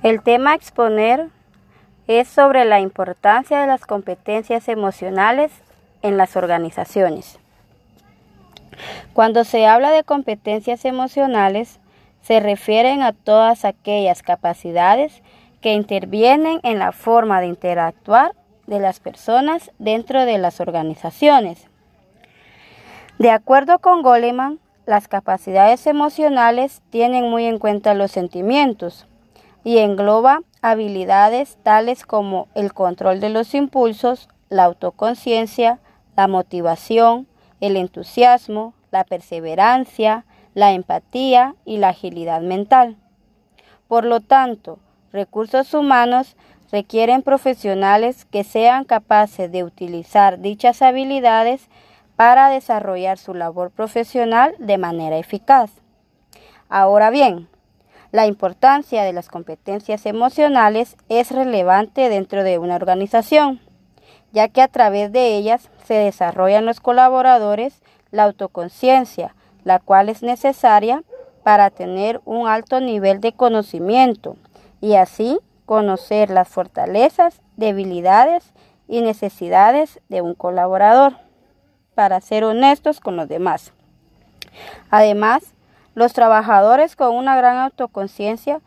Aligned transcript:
El 0.00 0.22
tema 0.22 0.52
a 0.52 0.54
exponer 0.54 1.26
es 2.06 2.28
sobre 2.28 2.64
la 2.64 2.78
importancia 2.78 3.60
de 3.60 3.66
las 3.66 3.84
competencias 3.84 4.68
emocionales 4.68 5.50
en 6.02 6.16
las 6.16 6.36
organizaciones. 6.36 7.40
Cuando 9.12 9.42
se 9.42 9.66
habla 9.66 9.90
de 9.90 10.04
competencias 10.04 10.84
emocionales, 10.84 11.80
se 12.22 12.38
refieren 12.38 13.02
a 13.02 13.12
todas 13.12 13.64
aquellas 13.64 14.22
capacidades 14.22 15.20
que 15.60 15.72
intervienen 15.72 16.60
en 16.62 16.78
la 16.78 16.92
forma 16.92 17.40
de 17.40 17.48
interactuar 17.48 18.36
de 18.68 18.78
las 18.78 19.00
personas 19.00 19.72
dentro 19.80 20.26
de 20.26 20.38
las 20.38 20.60
organizaciones. 20.60 21.66
De 23.18 23.32
acuerdo 23.32 23.80
con 23.80 24.02
Goleman, 24.02 24.60
las 24.86 25.08
capacidades 25.08 25.88
emocionales 25.88 26.82
tienen 26.90 27.28
muy 27.28 27.46
en 27.46 27.58
cuenta 27.58 27.94
los 27.94 28.12
sentimientos 28.12 29.08
y 29.64 29.78
engloba 29.78 30.40
habilidades 30.62 31.58
tales 31.62 32.04
como 32.04 32.48
el 32.54 32.72
control 32.72 33.20
de 33.20 33.30
los 33.30 33.54
impulsos, 33.54 34.28
la 34.48 34.64
autoconciencia, 34.64 35.78
la 36.16 36.28
motivación, 36.28 37.26
el 37.60 37.76
entusiasmo, 37.76 38.74
la 38.90 39.04
perseverancia, 39.04 40.24
la 40.54 40.72
empatía 40.72 41.54
y 41.64 41.78
la 41.78 41.90
agilidad 41.90 42.40
mental. 42.40 42.96
Por 43.86 44.04
lo 44.04 44.20
tanto, 44.20 44.78
recursos 45.12 45.74
humanos 45.74 46.36
requieren 46.70 47.22
profesionales 47.22 48.24
que 48.24 48.44
sean 48.44 48.84
capaces 48.84 49.50
de 49.50 49.64
utilizar 49.64 50.40
dichas 50.40 50.82
habilidades 50.82 51.68
para 52.16 52.50
desarrollar 52.50 53.16
su 53.16 53.32
labor 53.32 53.70
profesional 53.70 54.54
de 54.58 54.76
manera 54.76 55.18
eficaz. 55.18 55.70
Ahora 56.68 57.10
bien, 57.10 57.48
la 58.12 58.26
importancia 58.26 59.02
de 59.02 59.12
las 59.12 59.28
competencias 59.28 60.06
emocionales 60.06 60.96
es 61.08 61.30
relevante 61.30 62.08
dentro 62.08 62.42
de 62.42 62.58
una 62.58 62.76
organización, 62.76 63.60
ya 64.32 64.48
que 64.48 64.62
a 64.62 64.68
través 64.68 65.12
de 65.12 65.36
ellas 65.36 65.70
se 65.84 65.94
desarrollan 65.94 66.64
los 66.64 66.80
colaboradores 66.80 67.82
la 68.10 68.24
autoconciencia, 68.24 69.34
la 69.64 69.78
cual 69.78 70.08
es 70.08 70.22
necesaria 70.22 71.04
para 71.42 71.70
tener 71.70 72.20
un 72.24 72.48
alto 72.48 72.80
nivel 72.80 73.20
de 73.20 73.32
conocimiento 73.32 74.36
y 74.80 74.94
así 74.94 75.38
conocer 75.66 76.30
las 76.30 76.48
fortalezas, 76.48 77.42
debilidades 77.56 78.52
y 78.86 79.02
necesidades 79.02 80.00
de 80.08 80.22
un 80.22 80.34
colaborador 80.34 81.14
para 81.94 82.20
ser 82.20 82.44
honestos 82.44 83.00
con 83.00 83.16
los 83.16 83.28
demás. 83.28 83.72
Además, 84.90 85.52
los 85.98 86.12
trabajadores 86.12 86.94
con 86.94 87.16
una 87.16 87.36
gran 87.36 87.56
autoconciencia 87.56 88.60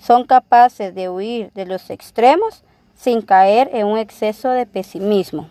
son 0.00 0.24
capaces 0.24 0.94
de 0.94 1.10
huir 1.10 1.52
de 1.52 1.66
los 1.66 1.90
extremos 1.90 2.64
sin 2.96 3.20
caer 3.20 3.68
en 3.74 3.86
un 3.86 3.98
exceso 3.98 4.48
de 4.48 4.64
pesimismo. 4.64 5.50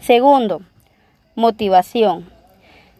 Segundo, 0.00 0.62
motivación. 1.34 2.30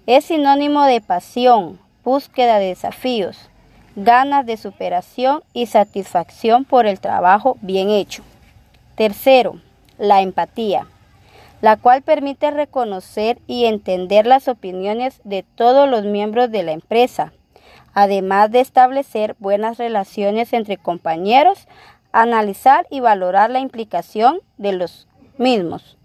Es 0.09 0.25
sinónimo 0.25 0.85
de 0.85 1.01
pasión, 1.01 1.79
búsqueda 2.03 2.59
de 2.59 2.67
desafíos, 2.67 3.49
ganas 3.95 4.45
de 4.45 4.57
superación 4.57 5.45
y 5.53 5.67
satisfacción 5.67 6.65
por 6.65 6.87
el 6.87 6.99
trabajo 6.99 7.59
bien 7.61 7.91
hecho. 7.91 8.25
Tercero, 8.97 9.61
la 9.99 10.21
empatía, 10.21 10.89
la 11.63 11.77
cual 11.77 12.03
permite 12.03 12.51
reconocer 12.51 13.39
y 13.47 13.65
entender 13.65 14.27
las 14.27 14.49
opiniones 14.49 15.21
de 15.25 15.45
todos 15.55 15.89
los 15.89 16.05
miembros 16.05 16.51
de 16.51 16.65
la 16.65 16.73
empresa, 16.73 17.33
además 17.95 18.51
de 18.51 18.61
establecer 18.61 19.37
buenas 19.39 19.79
relaciones 19.79 20.53
entre 20.53 20.77
compañeros, 20.77 21.69
analizar 22.11 22.87
y 22.91 22.99
valorar 22.99 23.49
la 23.49 23.61
implicación 23.61 24.41
de 24.59 24.73
los 24.73 25.07
mismos. 25.39 25.97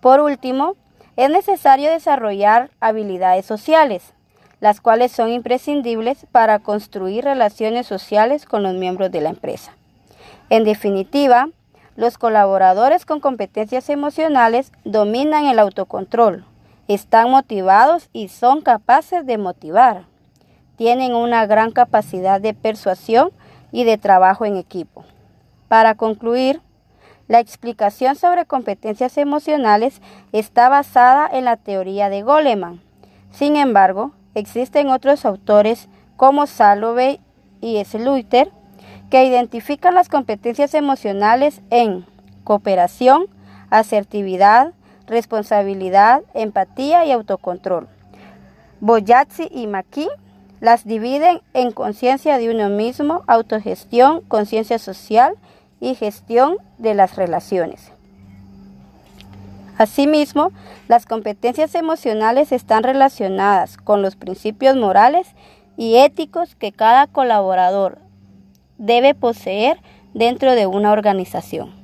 Por 0.00 0.20
último, 0.20 0.76
es 1.16 1.28
necesario 1.28 1.90
desarrollar 1.90 2.70
habilidades 2.80 3.44
sociales, 3.44 4.14
las 4.60 4.80
cuales 4.80 5.12
son 5.12 5.28
imprescindibles 5.28 6.26
para 6.32 6.58
construir 6.60 7.24
relaciones 7.24 7.86
sociales 7.86 8.46
con 8.46 8.62
los 8.62 8.74
miembros 8.74 9.10
de 9.10 9.20
la 9.20 9.28
empresa. 9.28 9.76
En 10.48 10.64
definitiva, 10.64 11.50
los 11.96 12.18
colaboradores 12.18 13.04
con 13.04 13.20
competencias 13.20 13.88
emocionales 13.90 14.72
dominan 14.84 15.46
el 15.46 15.58
autocontrol, 15.58 16.44
están 16.88 17.30
motivados 17.30 18.08
y 18.12 18.28
son 18.28 18.60
capaces 18.60 19.26
de 19.26 19.38
motivar. 19.38 20.04
Tienen 20.76 21.14
una 21.14 21.46
gran 21.46 21.72
capacidad 21.72 22.40
de 22.40 22.54
persuasión 22.54 23.30
y 23.72 23.84
de 23.84 23.98
trabajo 23.98 24.44
en 24.44 24.56
equipo. 24.56 25.04
Para 25.68 25.94
concluir, 25.94 26.60
la 27.28 27.40
explicación 27.40 28.14
sobre 28.14 28.44
competencias 28.44 29.18
emocionales 29.18 30.00
está 30.32 30.68
basada 30.68 31.28
en 31.32 31.44
la 31.44 31.56
teoría 31.56 32.08
de 32.08 32.22
Goleman. 32.22 32.80
Sin 33.32 33.56
embargo, 33.56 34.12
Existen 34.36 34.90
otros 34.90 35.24
autores 35.24 35.88
como 36.18 36.46
Salovey 36.46 37.20
y 37.62 37.82
Sluiter 37.86 38.52
que 39.10 39.24
identifican 39.24 39.94
las 39.94 40.08
competencias 40.08 40.74
emocionales 40.74 41.60
en 41.70 42.04
cooperación, 42.44 43.26
asertividad, 43.70 44.72
responsabilidad, 45.06 46.22
empatía 46.34 47.04
y 47.04 47.12
autocontrol. 47.12 47.88
Boyazzi 48.80 49.48
y 49.50 49.66
Maki 49.66 50.08
las 50.60 50.84
dividen 50.84 51.40
en 51.54 51.70
conciencia 51.70 52.38
de 52.38 52.50
uno 52.50 52.68
mismo, 52.70 53.22
autogestión, 53.26 54.22
conciencia 54.22 54.78
social 54.78 55.34
y 55.80 55.94
gestión 55.94 56.56
de 56.78 56.94
las 56.94 57.16
relaciones. 57.16 57.92
Asimismo, 59.78 60.52
las 60.88 61.04
competencias 61.04 61.74
emocionales 61.74 62.52
están 62.52 62.82
relacionadas 62.82 63.76
con 63.76 64.00
los 64.00 64.16
principios 64.16 64.74
morales 64.76 65.28
y 65.76 65.96
éticos 65.96 66.54
que 66.56 66.72
cada 66.72 67.06
colaborador 67.06 67.98
debe 68.78 69.14
poseer 69.14 69.78
dentro 70.14 70.54
de 70.54 70.66
una 70.66 70.92
organización. 70.92 71.75